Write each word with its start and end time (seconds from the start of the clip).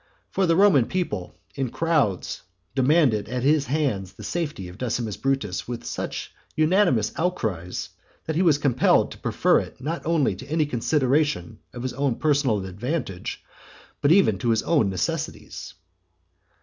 For 0.31 0.47
the 0.47 0.55
Roman 0.55 0.87
people 0.87 1.35
in 1.53 1.69
crowds 1.69 2.41
demanded 2.73 3.29
at 3.29 3.43
his 3.43 3.67
hands 3.67 4.13
the 4.13 4.23
safety 4.23 4.67
of 4.67 4.79
Decimus 4.79 5.15
Brutus 5.15 5.67
with 5.67 5.85
such 5.85 6.33
unanimous 6.55 7.11
outcries, 7.17 7.89
that 8.25 8.35
he 8.35 8.41
was 8.41 8.57
compelled 8.57 9.11
to 9.11 9.19
prefer 9.19 9.59
it 9.59 9.79
not 9.79 10.03
only 10.03 10.35
to 10.37 10.47
any 10.51 10.65
consideration 10.65 11.59
of 11.71 11.83
his 11.83 11.93
own 11.93 12.15
personal 12.15 12.65
advantage, 12.65 13.43
but 14.01 14.11
even 14.11 14.39
to 14.39 14.49
his 14.49 14.63
own 14.63 14.89
necessities. 14.89 15.75